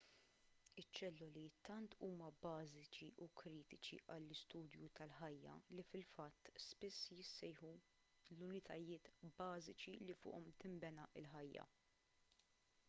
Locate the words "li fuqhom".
10.09-10.49